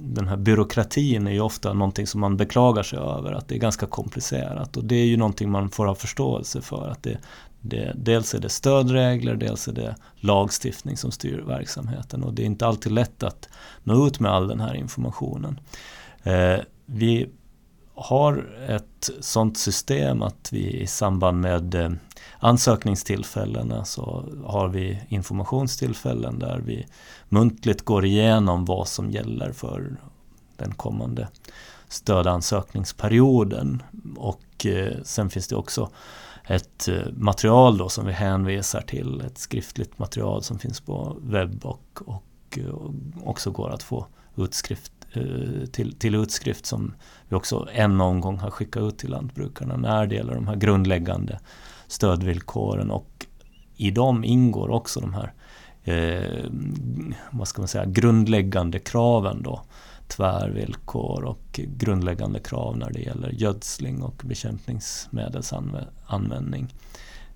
[0.00, 3.58] den här byråkratin är ju ofta någonting som man beklagar sig över att det är
[3.58, 7.18] ganska komplicerat och det är ju någonting man får ha förståelse för att det,
[7.66, 12.46] det, dels är det stödregler, dels är det lagstiftning som styr verksamheten och det är
[12.46, 13.48] inte alltid lätt att
[13.82, 15.60] nå ut med all den här informationen.
[16.22, 17.28] Eh, vi
[17.94, 21.90] har ett sådant system att vi i samband med eh,
[22.38, 26.86] ansökningstillfällena så alltså har vi informationstillfällen där vi
[27.28, 29.96] muntligt går igenom vad som gäller för
[30.56, 31.28] den kommande
[31.88, 33.82] stödansökningsperioden.
[34.16, 35.90] Och eh, sen finns det också
[36.46, 41.64] ett eh, material då som vi hänvisar till, ett skriftligt material som finns på webb
[41.64, 42.92] och, och, och
[43.24, 46.94] också går att få utskrift eh, till, till utskrift som
[47.28, 51.40] vi också en omgång har skickat ut till lantbrukarna när det gäller de här grundläggande
[51.86, 52.90] stödvillkoren.
[52.90, 53.26] Och
[53.76, 55.32] i dem ingår också de här
[55.84, 56.50] eh,
[57.30, 59.62] vad ska man säga, grundläggande kraven då
[60.08, 66.74] tvärvillkor och grundläggande krav när det gäller gödsling och bekämpningsmedelsanvändning,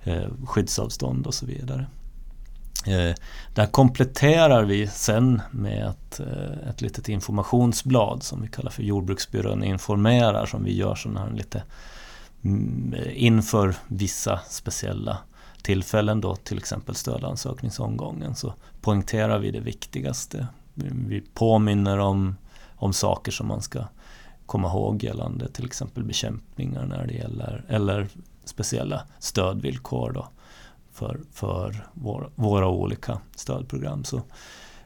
[0.02, 1.86] eh, skyddsavstånd och så vidare.
[2.86, 3.14] Eh,
[3.54, 9.64] där kompletterar vi sen med ett, eh, ett litet informationsblad som vi kallar för Jordbruksbyrån
[9.64, 11.62] informerar som vi gör sådana här lite
[12.42, 15.18] mm, inför vissa speciella
[15.62, 20.46] tillfällen då till exempel stödansökningsomgången så poängterar vi det viktigaste.
[20.74, 22.36] Vi påminner om,
[22.78, 23.84] om saker som man ska
[24.46, 28.08] komma ihåg gällande till exempel bekämpningar när det gäller eller
[28.44, 30.28] speciella stödvillkor då
[30.92, 34.04] för, för vår, våra olika stödprogram.
[34.04, 34.16] Så,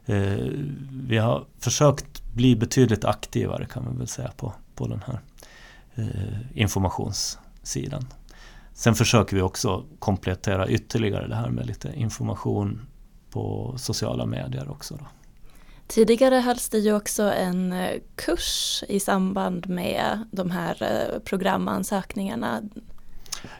[0.06, 0.46] eh,
[0.90, 5.20] vi har försökt bli betydligt aktivare kan man väl säga på, på den här
[5.94, 8.06] eh, informationssidan.
[8.74, 12.86] Sen försöker vi också komplettera ytterligare det här med lite information
[13.30, 14.96] på sociala medier också.
[14.96, 15.04] Då.
[15.86, 22.60] Tidigare hölls det ju också en eh, kurs i samband med de här eh, programansökningarna.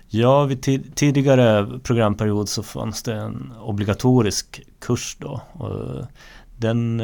[0.09, 5.41] Ja, vid tidigare programperiod så fanns det en obligatorisk kurs då.
[5.61, 6.07] Eh,
[6.57, 7.03] den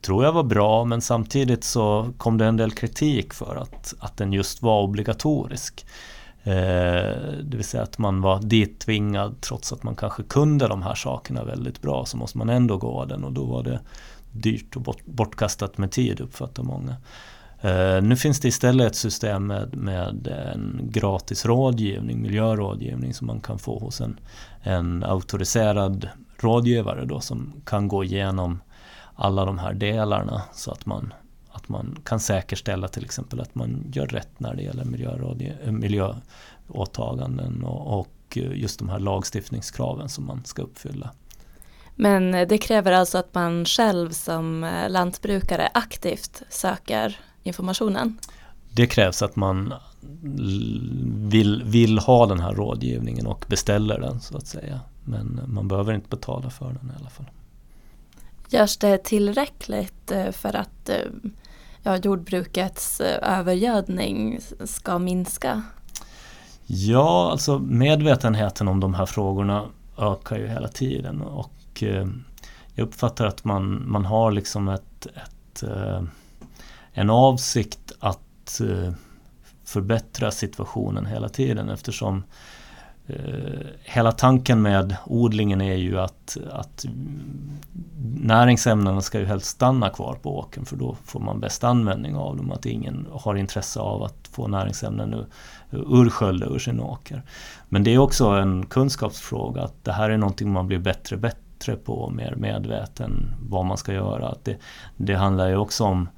[0.00, 4.16] tror jag var bra men samtidigt så kom det en del kritik för att, att
[4.16, 5.86] den just var obligatorisk.
[6.44, 11.44] Det vill säga att man var dittvingad trots att man kanske kunde de här sakerna
[11.44, 13.80] väldigt bra så måste man ändå gå den och då var det
[14.32, 16.96] dyrt och bort, bortkastat med tid uppfattar många.
[17.64, 23.40] Uh, nu finns det istället ett system med, med en gratis rådgivning, miljörådgivning som man
[23.40, 24.20] kan få hos en,
[24.62, 28.60] en auktoriserad rådgivare då som kan gå igenom
[29.14, 31.14] alla de här delarna så att man,
[31.50, 34.82] att man kan säkerställa till exempel att man gör rätt när det gäller
[35.64, 41.10] eh, miljöåtaganden och, och just de här lagstiftningskraven som man ska uppfylla.
[42.00, 48.18] Men det kräver alltså att man själv som eh, lantbrukare aktivt söker informationen?
[48.72, 49.74] Det krävs att man
[51.30, 54.80] vill, vill ha den här rådgivningen och beställer den så att säga.
[55.04, 57.26] Men man behöver inte betala för den i alla fall.
[58.48, 60.96] Görs det tillräckligt eh, för att eh,
[61.82, 65.62] ja, jordbrukets övergödning ska minska?
[66.66, 69.64] Ja, alltså medvetenheten om de här frågorna
[69.98, 71.52] ökar ju hela tiden och
[71.82, 72.06] Eh,
[72.74, 76.02] jag uppfattar att man, man har liksom ett, ett eh,
[76.92, 78.92] en avsikt att eh,
[79.64, 82.24] förbättra situationen hela tiden eftersom
[83.06, 86.84] eh, hela tanken med odlingen är ju att, att
[88.20, 92.36] näringsämnena ska ju helst stanna kvar på åkern för då får man bäst användning av
[92.36, 92.52] dem.
[92.52, 95.24] Att ingen har intresse av att få näringsämnen
[95.70, 97.22] ursköljda ur sin åker.
[97.68, 101.49] Men det är också en kunskapsfråga att det här är någonting man blir bättre bättre
[101.60, 104.28] bättre på, mer medveten vad man ska göra.
[104.28, 104.56] Att det,
[104.96, 106.08] det handlar ju också om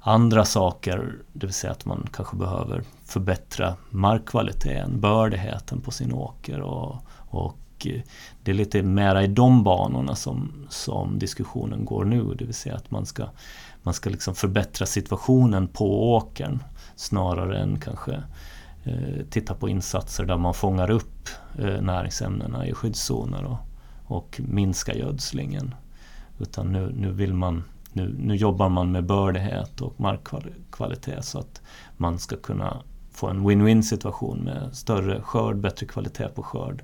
[0.00, 6.60] andra saker, det vill säga att man kanske behöver förbättra markkvaliteten, bördigheten på sin åker
[6.60, 6.96] och,
[7.30, 8.00] och eh,
[8.42, 12.76] det är lite mera i de banorna som, som diskussionen går nu, det vill säga
[12.76, 13.26] att man ska,
[13.82, 16.62] man ska liksom förbättra situationen på åkern
[16.96, 18.22] snarare än kanske
[18.84, 23.69] eh, titta på insatser där man fångar upp eh, näringsämnena i skyddszoner och,
[24.10, 25.74] och minska gödslingen.
[26.38, 31.62] Utan nu, nu, vill man, nu, nu jobbar man med bördighet och markkvalitet så att
[31.96, 36.82] man ska kunna få en win-win situation med större skörd, bättre kvalitet på skörd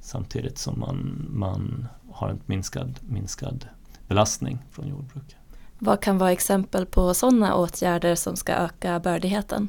[0.00, 3.66] samtidigt som man, man har en minskad, minskad
[4.08, 5.36] belastning från jordbruket.
[5.78, 9.68] Vad kan vara exempel på sådana åtgärder som ska öka bördigheten?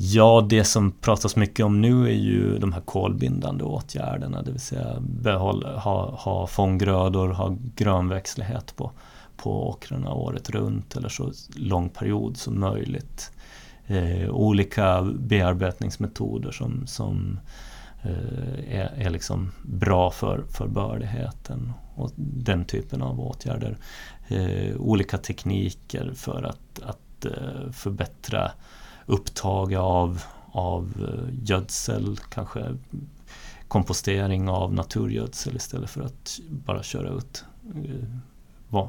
[0.00, 4.60] Ja, det som pratas mycket om nu är ju de här kolbindande åtgärderna, det vill
[4.60, 8.92] säga behåll, ha, ha fånggrödor, ha grönväxtlighet på,
[9.36, 13.30] på åkrarna året runt eller så lång period som möjligt.
[13.86, 17.40] Eh, olika bearbetningsmetoder som, som
[18.02, 23.76] eh, är, är liksom bra för, för bördigheten och den typen av åtgärder.
[24.28, 28.50] Eh, olika tekniker för att, att eh, förbättra
[29.08, 32.76] upptag av, av eh, gödsel, kanske
[33.68, 37.44] kompostering av naturgödsel istället för att bara köra ut
[37.74, 38.84] eh,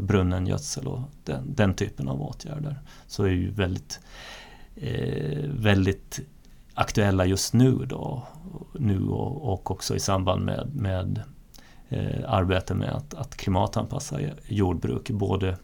[0.00, 2.80] brunnen gödsel och den, den, typen av åtgärder.
[3.06, 4.00] Så är ju väldigt,
[4.76, 6.20] eh, väldigt
[6.74, 8.22] aktuella just nu då.
[8.72, 11.22] Nu och, och också i samband med, med
[11.88, 15.10] eh, arbete med att, att klimatanpassa jordbruk.
[15.10, 15.56] Både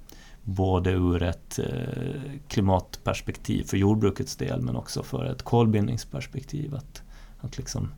[0.45, 6.75] både ur ett eh, klimatperspektiv för jordbrukets del men också för ett kolbindningsperspektiv.
[6.75, 7.03] Att,
[7.41, 7.89] att liksom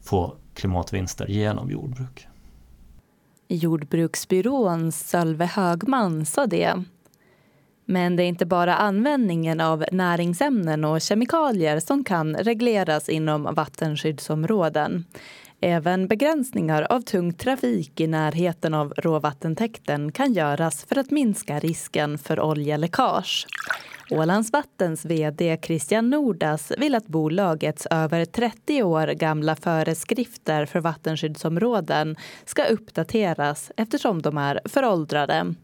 [0.00, 2.26] få klimatvinster genom jordbruk.
[3.48, 6.84] Jordbruksbyrån Sölve Högman sa det.
[7.84, 15.04] Men det är inte bara användningen av näringsämnen och kemikalier som kan regleras inom vattenskyddsområden.
[15.64, 22.18] Även begränsningar av tung trafik i närheten av råvattentäkten kan göras för att minska risken
[22.18, 23.46] för oljeläckage.
[24.10, 32.16] Ålands Vattens vd Christian Nordas vill att bolagets över 30 år gamla föreskrifter för vattenskyddsområden
[32.44, 35.54] ska uppdateras eftersom de är föråldrade.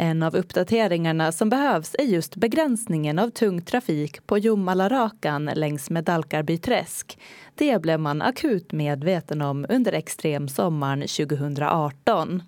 [0.00, 6.04] En av uppdateringarna som behövs är just begränsningen av tung trafik på Jomalarakan längs med
[6.04, 7.18] Dalkarbyträsk.
[7.54, 12.42] Det blev man akut medveten om under extremsommaren 2018.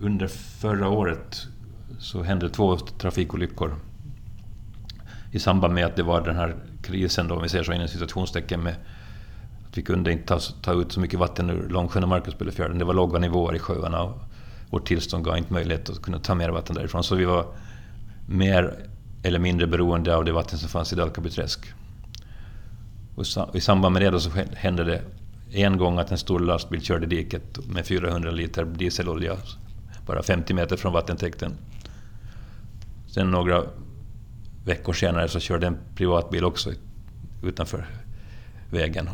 [0.00, 0.26] Under
[0.60, 1.46] förra året
[1.98, 3.74] så hände två trafikolyckor
[5.32, 7.88] i samband med att det var den här krisen, då, om vi säger så inom
[7.88, 8.74] situationstecken, med
[9.68, 12.78] att vi kunde inte ta, ta ut så mycket vatten ur Långsjön och Markusbellefjärden.
[12.78, 14.12] Det var låga nivåer i sjöarna
[14.70, 17.04] vårt tillstånd gav inte möjlighet att kunna ta mer vatten därifrån.
[17.04, 17.46] Så vi var
[18.26, 18.86] mer
[19.22, 21.72] eller mindre beroende av det vatten som fanns i Dalkabyträsk.
[23.14, 25.02] Och I samband med det då så hände det
[25.52, 29.36] en gång att en stor lastbil körde diket med 400 liter dieselolja
[30.06, 31.52] bara 50 meter från vattentäkten.
[33.06, 33.62] Sen några
[34.64, 36.70] veckor senare så körde en privatbil också
[37.42, 37.86] utanför
[38.70, 39.08] vägen.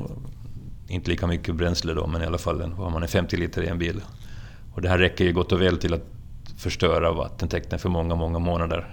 [0.88, 3.68] Inte lika mycket bränsle då, men i alla fall har man en 50 liter i
[3.68, 4.00] en bil.
[4.76, 6.04] Och det här räcker ju gott och väl till att
[6.56, 8.86] förstöra vattentäkten för många, många månader.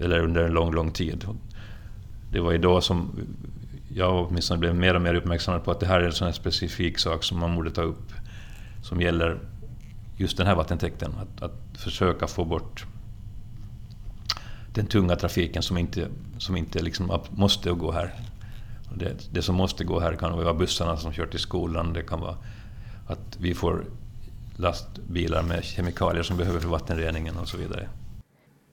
[0.00, 1.24] Eller under en lång, lång tid.
[2.32, 3.20] Det var ju då som
[3.88, 6.32] jag åtminstone blev mer och mer uppmärksammad på att det här är en sån här
[6.32, 8.12] specifik sak som man borde ta upp.
[8.82, 9.38] Som gäller
[10.16, 11.14] just den här vattentäkten.
[11.20, 12.86] Att, att försöka få bort
[14.74, 18.14] den tunga trafiken som inte, som inte liksom måste gå här.
[18.94, 22.20] Det, det, som måste gå här kan vara bussarna som kör till skolan, det kan
[22.20, 22.36] vara
[23.06, 23.84] att vi får
[24.56, 27.88] lastbilar med kemikalier som behöver för vattenreningen och så vidare.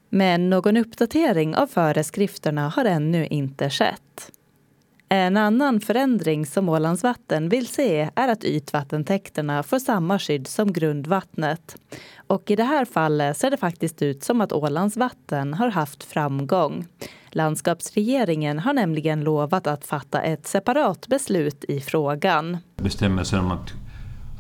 [0.09, 4.31] Men någon uppdatering av föreskrifterna har ännu inte skett.
[5.09, 10.73] En annan förändring som Ålands vatten vill se är att ytvattentäkterna får samma skydd som
[10.73, 11.75] grundvattnet.
[12.27, 16.03] Och i det här fallet ser det faktiskt ut som att Ålands vatten har haft
[16.03, 16.87] framgång.
[17.29, 22.57] Landskapsregeringen har nämligen lovat att fatta ett separat beslut i frågan.
[22.75, 23.73] Bestämmelser om att,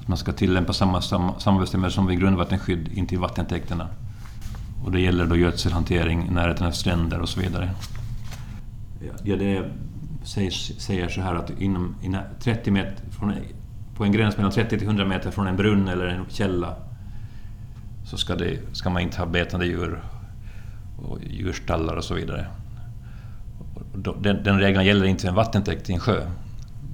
[0.07, 3.87] man ska tillämpa samma, samma, samma bestämmelser som vid grundvattenskydd intill vattentäkterna.
[4.83, 7.69] Och det gäller då gödselhantering närheten av stränder och så vidare.
[9.23, 9.65] Ja, det
[10.77, 11.95] säger så här att inom,
[12.39, 13.33] 30 meter från,
[13.95, 16.75] på en gräns mellan 30 till 100 meter från en brunn eller en källa
[18.05, 20.01] så ska, det, ska man inte ha betande djur
[20.97, 22.47] och djurstallar och så vidare.
[23.95, 26.27] Den, den regeln gäller inte en vattentäkt i en sjö.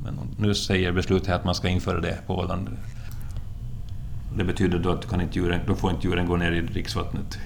[0.03, 2.69] Men nu säger beslutet att man ska införa det på Åland.
[4.35, 7.37] Det betyder då att kan inte djuren, då får inte djuren gå ner i dricksvattnet.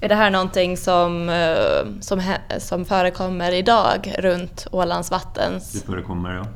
[0.00, 2.22] Är det här någonting som, eh, som,
[2.58, 5.72] som förekommer idag runt Ålands vattens...
[5.72, 6.46] Det förekommer, ja.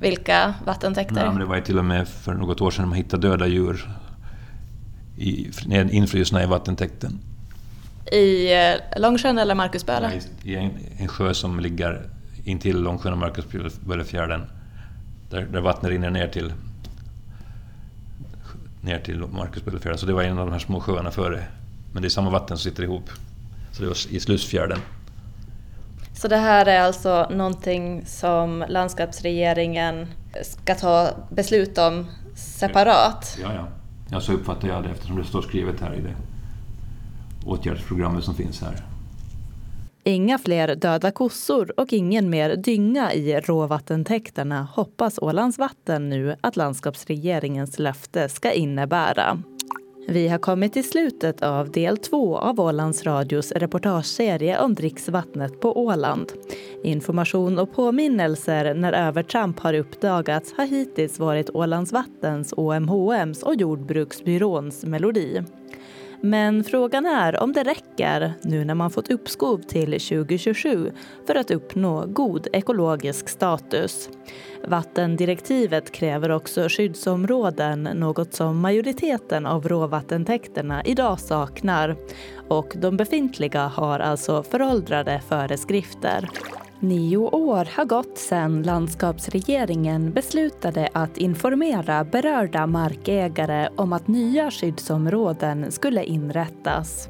[0.00, 1.26] Vilka vattentäkter?
[1.30, 3.88] Nej, det var till och med för något år sedan man hittade döda djur
[5.16, 5.50] i,
[5.90, 7.18] infrusna i vattentäkten.
[8.12, 10.08] I eh, Långsjön eller Marcusböle?
[10.08, 12.02] Nej, i en, en sjö som ligger
[12.44, 14.42] intill Långsjön och Marcusbölefjärden.
[15.30, 16.52] Där, där vattnet rinner ner till
[18.84, 19.98] ner till Marcusbölefjärden.
[19.98, 21.44] Så det var en av de här små sjöarna före
[21.94, 23.10] men det är samma vatten som sitter ihop.
[23.72, 24.78] Så det var i Slussfjärden.
[26.14, 30.06] Så det här är alltså någonting som landskapsregeringen
[30.42, 32.06] ska ta beslut om
[32.36, 33.38] separat?
[33.42, 33.68] Ja, ja.
[34.10, 36.14] ja så uppfattar jag det eftersom det står skrivet här i det
[37.46, 38.93] åtgärdsprogrammet som finns här.
[40.06, 46.56] Inga fler döda kossor och ingen mer dynga i råvattentäkterna hoppas Ålands vatten nu att
[46.56, 49.42] landskapsregeringens löfte ska innebära.
[50.08, 55.78] Vi har kommit till slutet av del två av Ålands Radios reportageserie om dricksvattnet på
[55.84, 56.32] Åland.
[56.82, 64.84] Information och påminnelser när övertramp har uppdagats har hittills varit Ålands Vattens, OMHMs och Jordbruksbyråns
[64.84, 65.42] melodi.
[66.20, 70.92] Men frågan är om det räcker nu när man fått uppskov till 2027
[71.26, 74.08] för att uppnå god ekologisk status.
[74.68, 81.96] Vattendirektivet kräver också skyddsområden, något som majoriteten av råvattentäkterna idag saknar.
[82.48, 86.30] Och de befintliga har alltså föråldrade föreskrifter.
[86.84, 95.72] Nio år har gått sedan landskapsregeringen beslutade att informera berörda markägare om att nya skyddsområden
[95.72, 97.08] skulle inrättas.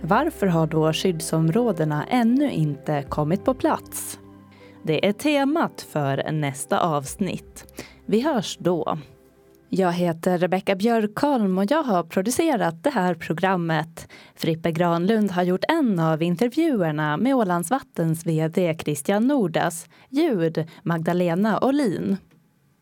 [0.00, 4.18] Varför har då skyddsområdena ännu inte kommit på plats?
[4.82, 7.82] Det är temat för nästa avsnitt.
[8.06, 8.98] Vi hörs då.
[9.74, 14.08] Jag heter Rebecka Björkholm och jag har producerat det här programmet.
[14.34, 19.86] Frippe Granlund har gjort en av intervjuerna med Ålands Vattens vd Christian Nordas.
[20.08, 22.16] Ljud Magdalena Olin.